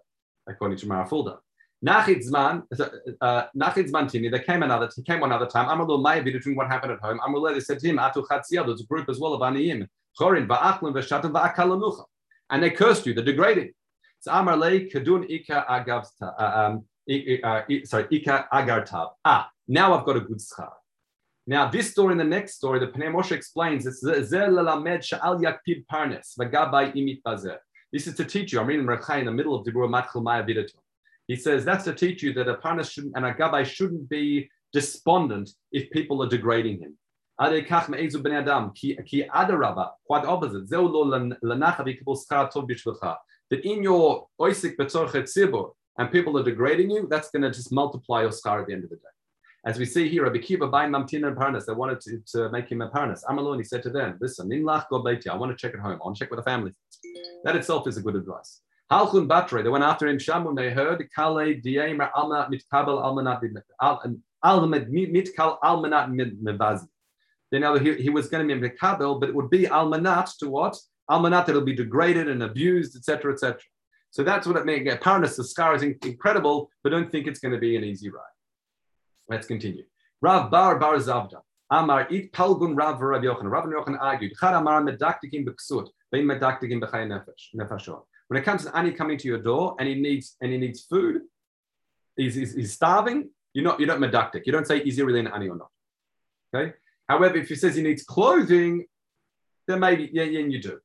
[0.49, 1.37] according to Marafulda.
[1.85, 2.63] Nachidzman,
[3.21, 5.67] uh, Nachidzman Tini, there came another, he came another time.
[5.67, 7.19] Amalun Maya between what happened at home.
[7.19, 9.87] Amalun, they said to him, Atu Chatziyah, there's a group as well of Aniyim,
[10.19, 12.03] Chorin, Va'achlim, V'shatim, Va'akalanucha.
[12.49, 13.73] And they cursed you, they degraded.
[14.19, 16.85] So Amar Lei, Kadun Ika Agavta, uh, um,
[17.43, 19.09] uh, sorry, Ika Agartab.
[19.23, 20.71] Ah, now I've got a good schar.
[21.49, 27.57] Now, this story and the next story, the Pnei Moshe explains, it's Yakpid Parnes, Imit.
[27.93, 30.43] This is to teach you, I'm reading Rechai in the middle of Dibur Matchel Maya
[30.43, 30.81] Vidatum.
[31.27, 34.49] He says that's to teach you that a Parnes shouldn't, and a Gabai shouldn't be
[34.73, 36.97] despondent if people are degrading him.
[37.39, 37.71] Quite
[40.25, 40.67] opposite.
[43.49, 48.21] That in your oisik betzorchet and people are degrading you, that's going to just multiply
[48.21, 49.01] your scar at the end of the day.
[49.65, 52.71] As we see here, Rabbi Kiva buying Mamtina and Parnas, they wanted to, to make
[52.71, 53.21] him a Parnas.
[53.57, 54.85] He said to them, listen, Nimlach
[55.29, 55.99] I want to check at home.
[56.01, 56.71] I want to check with the family.
[57.43, 58.61] That itself is a good advice.
[58.91, 60.17] Halchun Batre, they went after him.
[60.17, 66.87] Shamun, they heard, Kale Diemer Alma Mitkabel Almanat Mitkal um, Almanat Mevazi.
[67.51, 70.49] They know he, he was going to be Mitkabel, but it would be Almanat to
[70.49, 70.77] what?
[71.09, 73.59] Almanat that'll be degraded and abused, etc., etc.
[74.11, 74.87] So that's what it means.
[74.95, 78.23] Parnas, the scar is incredible, but don't think it's going to be an easy ride.
[79.29, 79.83] Let's continue.
[80.21, 81.41] Rav Bar Bar Zavda.
[81.69, 83.51] Amar it palgun Rav Rav Yochanan.
[83.51, 84.33] Rav Yochanan argued.
[84.39, 85.89] Chad Amar medaktikim b'ksut.
[86.11, 88.03] Bein medaktikim b'chay nefesh nefashot.
[88.27, 90.81] When it comes to ani coming to your door and he needs and he needs
[90.81, 91.21] food,
[92.15, 94.43] he's, he's, he's starving, you're not you're not medactic.
[94.45, 95.69] You don't say is he really an ani or not.
[96.53, 96.73] Okay.
[97.07, 98.85] However, if he says he needs clothing,
[99.67, 100.79] then maybe yeah, yeah, you do.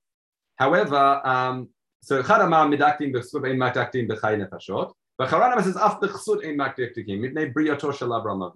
[0.56, 1.68] However, um,
[2.00, 4.92] so Charama medaktim b'chsud ein medaktim b'chay nefashot.
[5.16, 8.52] But Charama says af b'chsud ein medaktim mitnei briyato shel Avram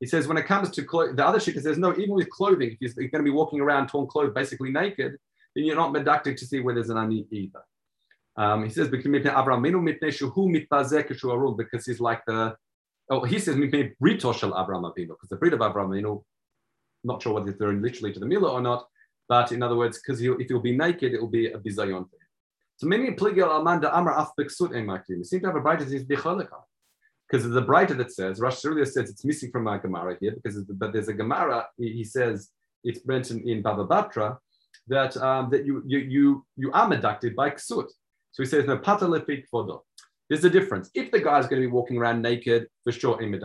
[0.00, 2.76] He says when it comes to clo- the other shikha says no, even with clothing,
[2.80, 5.16] if you're going to be walking around torn clothes, basically naked,
[5.54, 7.62] then you're not medactic to see where there's an ani either.
[8.36, 9.04] Um, he says because
[11.86, 12.56] he's like the
[13.08, 13.56] oh he says
[13.98, 16.22] brito shel Abraham Avinu because the breed of Abraham Avinu,
[17.02, 18.86] not sure whether they're literally to the milah or not,
[19.28, 22.16] but in other words, because if he'll be naked, it will be a bizayon for
[22.16, 22.26] him.
[22.76, 25.24] So many pligil amanda amar af beksut emakim.
[25.24, 26.60] seem to have a brighter that says bicholika.
[27.28, 30.62] Because the brighter that says, Rosh earlier says it's missing from my Gemara here, because
[30.64, 32.50] but there's a Gemara, he, says
[32.84, 34.38] it's mentioned in Baba Batra
[34.86, 37.88] that um, that you you you you are medacted by ksut.
[38.30, 39.80] So he says no patalefik fodo.
[40.28, 40.90] There's a difference.
[40.94, 43.40] If the guy's going to be walking around naked, for sure, in.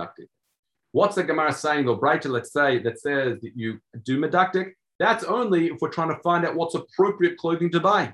[0.91, 4.72] What's the Gemara saying, or brighter, let's say, that says that you do medactic?
[5.01, 8.13] That's only if we're trying to find out what's appropriate clothing to buy,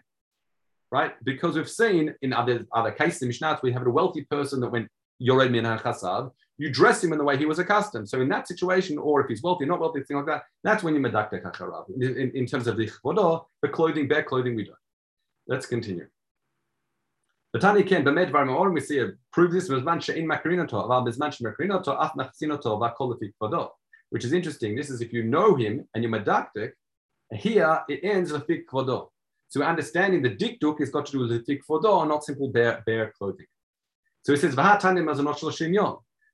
[0.90, 1.12] right?
[1.26, 4.70] Because we've seen in other, other cases in Mishnah, we have a wealthy person that
[4.70, 4.88] went
[5.20, 8.08] Yored Min Chasav, you dress him in the way he was accustomed.
[8.08, 10.96] So in that situation, or if he's wealthy, not wealthy, thing like that, that's when
[10.96, 11.90] you medaktek hacharav.
[12.02, 14.78] In, in terms of the chvodah, the clothing, bare clothing, we don't.
[15.46, 16.08] Let's continue.
[17.60, 21.34] Tani ken bemed var me'or we see a prove this b'zman she'in makrinoto aval b'zman
[21.34, 23.72] she'makrinoto af nachsinoto v'akol chvodah
[24.10, 24.76] which is interesting.
[24.76, 26.72] This is if you know him and you're medactic,
[27.34, 29.10] here it ends with fik kvodo.
[29.50, 32.84] So understanding the dikduk has got to do with the fik kvodo, not simple bare,
[32.86, 33.48] bare clothing.
[34.24, 34.84] So he says, But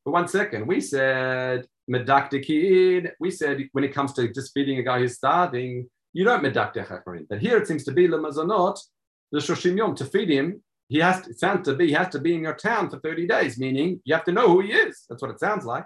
[0.06, 5.00] one second, we said medaktikin, we said when it comes to just feeding a guy
[5.00, 7.28] who's starving, you don't medakte chachmarin.
[7.30, 8.80] But here it seems to be lemazonot,
[9.32, 12.10] the shoshim yom, to feed him, he has to, it sounds to be, he has
[12.10, 14.72] to be in your town for 30 days, meaning you have to know who he
[14.74, 15.06] is.
[15.10, 15.86] That's what it sounds like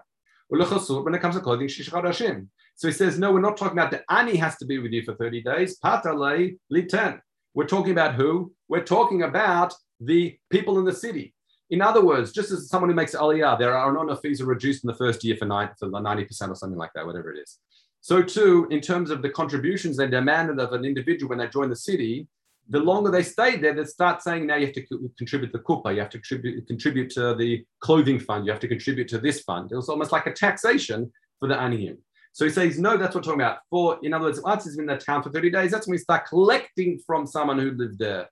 [0.50, 4.38] when it comes to clothing, So he says, no, we're not talking about the ani
[4.38, 5.80] has to be with you for 30 days.
[5.80, 7.20] Patale liten.
[7.54, 8.54] We're talking about who?
[8.68, 11.34] We're talking about the people in the city.
[11.70, 14.84] In other words, just as someone who makes aliyah, there are no fees are reduced
[14.84, 17.58] in the first year for 90% or something like that, whatever it is.
[18.00, 21.70] So too, in terms of the contributions they demanded of an individual when they join
[21.70, 22.28] the city,
[22.70, 25.94] the longer they stay there, they start saying now you have to contribute the kupa,
[25.94, 29.42] you have to contribute, contribute to the clothing fund, you have to contribute to this
[29.42, 29.72] fund.
[29.72, 31.98] It was almost like a taxation for the aniyim.
[32.34, 33.60] So he says, no, that's what we're talking about.
[33.70, 35.94] For, in other words, once he's been in the town for 30 days, that's when
[35.94, 38.30] we start collecting from someone who lived there,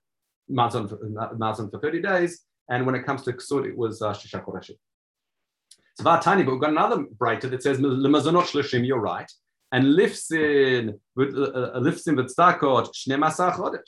[0.50, 0.98] Mazon for,
[1.36, 2.42] Mazon for 30 days.
[2.68, 4.76] And when it comes to Ksud, it was uh, Koreshi.
[5.92, 9.30] It's about tiny, but we've got another brighter that says, Lemazonot Shlishim, you're right.
[9.72, 13.80] And lifts in, with, uh, uh lifts in with Stakot, Shnemasa Chodesh.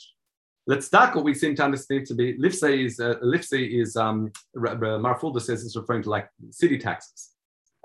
[0.69, 4.31] Let's start what we seem to understand to be lifse is uh, lifse is um,
[4.55, 7.31] Marfulda says it's referring to like city taxes,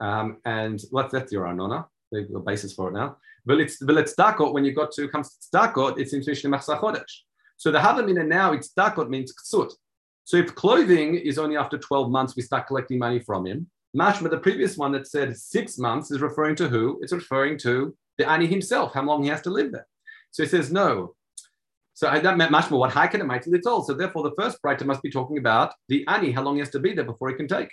[0.02, 3.16] um, and what that's your anona, the basis for it now.
[3.46, 6.32] But it's but it's dakot when you got to comes to dakot, it seems to
[6.32, 7.14] be chodesh.
[7.56, 9.72] So the havamina now it's dakot means ksut.
[10.26, 13.70] So if clothing is only after 12 months, we start collecting money from him.
[13.96, 17.00] Mashma, the previous one that said six months is referring to who?
[17.02, 19.88] It's referring to the ani himself, how long he has to live there.
[20.32, 21.16] So he says, no,
[22.04, 23.82] so that meant much more what high can it make all.
[23.82, 26.70] So therefore, the first brighter must be talking about the ani, how long he has
[26.72, 27.70] to be there before he can take.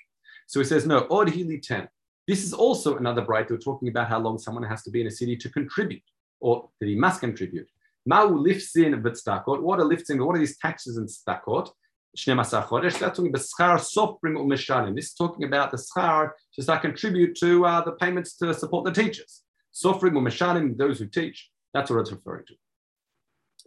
[0.47, 1.89] So he says, no, od hili 10.
[2.29, 5.11] This is also another brighter talking about how long someone has to be in a
[5.11, 6.05] city to contribute
[6.39, 7.67] or that he must contribute.
[8.09, 9.63] Ma'u lifts in stakot.
[9.63, 10.25] What are lifts in?
[10.25, 11.69] What are these taxes in stakot?
[12.15, 13.79] That's talking about schar
[14.23, 14.95] umeshalim.
[14.95, 18.85] This is talking about the schar to start contribute to uh, the payments to support
[18.85, 19.43] the teachers.
[19.75, 21.51] Soprim umeshalim, those who teach.
[21.75, 22.55] That's what it's referring to.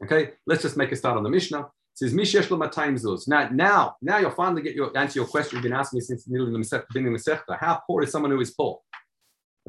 [0.04, 1.62] Okay, let's just make a start on the Mishnah.
[1.62, 3.28] It says Mishesh Matayim Zuz.
[3.28, 6.26] Now, now, now you'll finally get your answer your question you've been asking me since
[6.26, 7.58] the beginning of the Masechta.
[7.60, 8.80] How poor is someone who is poor?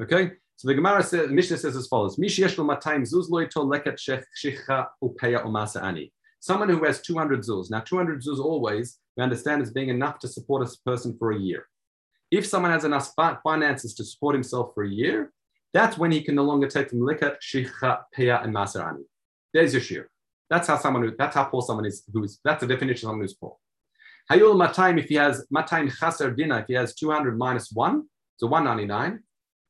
[0.01, 4.87] Okay, so the Gemara says, Mishnah says as follows: Mishesh Matayim Zuz loito leket shecha
[5.01, 6.11] umasa ani.
[6.39, 7.71] Someone who has 200 zuz.
[7.71, 11.39] Now, 200 zuz always we understand as being enough to support a person for a
[11.39, 11.67] year.
[12.31, 13.13] If someone has enough
[13.43, 15.31] finances to support himself for a year,
[15.73, 19.03] that's when he can no longer take from likat shicha peya and masarani.
[19.53, 20.09] There's your shear.
[20.49, 23.21] That's how someone that's how poor someone is who is that's the definition of someone
[23.21, 23.57] who's poor.
[24.31, 28.03] Hayul matayim, if he has matayim chaser dina, if he has 200 minus one,
[28.37, 29.21] so 199,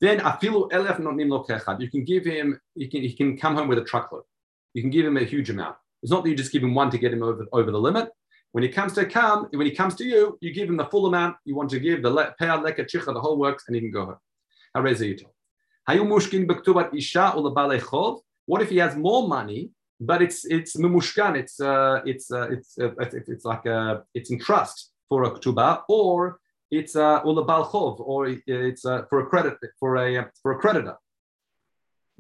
[0.02, 1.82] then afilu elef nim lokechad.
[1.82, 4.24] You can give him, you can, he can come home with a truckload.
[4.74, 5.76] You can give him a huge amount.
[6.04, 8.10] It's not that you just give him one to get him over, over the limit.
[8.52, 11.08] When he comes to come, when he comes to you, you give him the full
[11.08, 13.92] amount you want to give, the pe'ah leka chicha, the whole works, and he can
[13.92, 14.18] go home.
[14.78, 21.36] Hayul Mushkin Isha What if he has more money but it's it's mumushkan.
[21.38, 25.84] It's uh, it's uh, it's, uh, it's like a, it's in trust for a ktuba,
[25.88, 26.40] or
[26.72, 30.98] it's uh, ula balchov, or it's uh, for a credit for a for a creditor.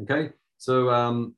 [0.01, 1.36] Okay, so um,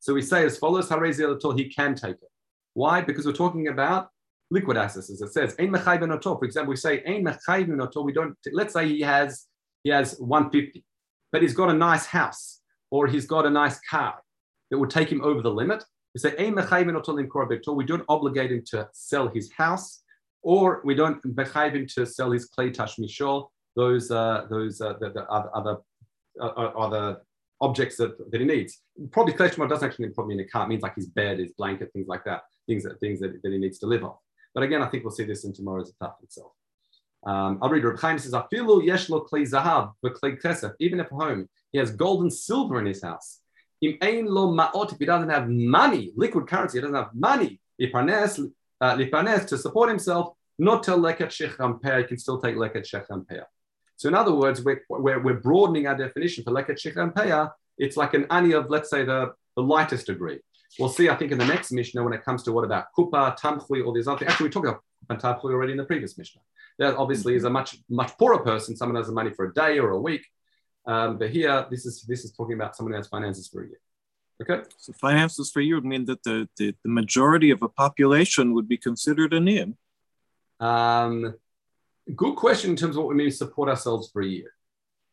[0.00, 2.30] so we say as follows: he can take it.
[2.74, 3.00] Why?
[3.02, 4.08] Because we're talking about
[4.50, 5.54] liquid assets, as it says.
[5.58, 8.36] Ein For example, we say ein we don't.
[8.52, 9.44] Let's say he has
[9.84, 10.84] he has 150,
[11.30, 12.57] but he's got a nice house
[12.90, 14.20] or he's got a nice car
[14.70, 15.84] that would take him over the limit.
[16.14, 16.34] We say
[17.76, 20.02] we don't obligate him to sell his house,
[20.42, 24.94] or we don't bechive him to sell his clay touch mishol, those uh, those uh,
[25.00, 25.76] the, the other other,
[26.40, 27.18] uh, uh other
[27.60, 28.80] objects that, that he needs.
[29.10, 30.64] Probably clay doesn't actually mean probably in a car.
[30.64, 33.52] It means like his bed, his blanket, things like that, things that things that, that
[33.52, 34.18] he needs to live off.
[34.54, 36.52] But again, I think we'll see this in tomorrow's attack itself.
[37.26, 40.72] Um, I'll read Reb Chaim says, Afilu yeshlo klei zahav v'klei.
[40.78, 43.40] Even if home he has gold and silver in his house.
[43.80, 48.50] If he doesn't have money, liquid currency, he doesn't have money, liparnes,
[48.80, 48.96] uh,
[49.46, 53.24] to support himself, not to leket shechem he can still take leket shechem
[53.96, 57.12] So in other words, we're, we're, we're, broadening our definition for leket shechem
[57.78, 60.40] It's like an ani of, let's say, the, the lightest degree.
[60.78, 63.38] We'll see, I think, in the next Mishnah when it comes to what about kupa,
[63.38, 64.32] tamchui, all these other things.
[64.32, 66.40] Actually, we talked about tamchui already in the previous Mishnah.
[66.78, 68.76] That obviously is a much, much poorer person.
[68.76, 70.24] Someone has the money for a day or a week.
[70.86, 73.66] Um, but here, this is this is talking about someone who has finances for a
[73.66, 73.80] year.
[74.40, 74.62] Okay.
[74.78, 78.54] So finances for a year would mean that the, the, the majority of a population
[78.54, 79.76] would be considered a name.
[80.60, 81.34] Um,
[82.14, 84.52] good question in terms of what we mean support ourselves for a year.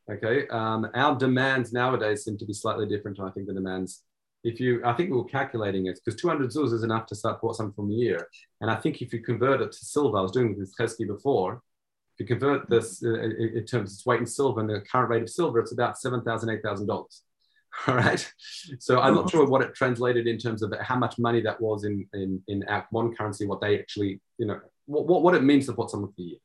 [0.10, 0.48] Okay.
[0.50, 3.20] Um, our demands nowadays seem to be slightly different.
[3.20, 4.04] I think the demands
[4.46, 7.56] if you, I think we were calculating it because 200 zuz is enough to support
[7.56, 8.28] something from a year.
[8.62, 11.64] And I think if you convert it to silver, I was doing this Chesky before,
[12.14, 15.10] if you convert this uh, in terms of its weight in silver and the current
[15.10, 16.24] rate of silver, it's about $7,000,
[16.64, 16.88] $8,000.
[17.88, 18.34] All right.
[18.80, 21.84] So I'm not sure what it translated in terms of how much money that was
[21.84, 25.66] in, in, in our modern currency, what they actually, you know, what, what it means
[25.66, 26.38] to support someone for a year.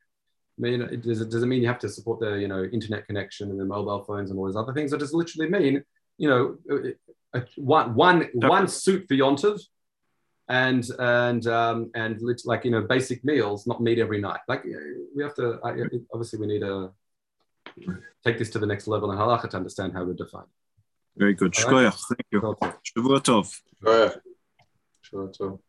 [0.59, 2.65] I mean, it, does, it, does it mean you have to support the, you know,
[2.65, 4.93] internet connection and the mobile phones and all these other things?
[4.93, 5.85] Or does it literally mean,
[6.19, 6.57] you know,
[7.35, 9.61] a, one, one, one suit for Yontiv
[10.51, 14.41] and and um, and like you know basic meals, not meat every night.
[14.49, 14.65] Like
[15.15, 15.77] we have to I,
[16.13, 16.93] obviously we need to
[18.25, 20.51] take this to the next level in halacha to understand how we define.
[21.17, 21.57] Very good.
[21.65, 21.93] Right?
[21.93, 22.41] Thank you.
[22.41, 23.61] Shavua tov.
[25.05, 25.61] Shavua tov.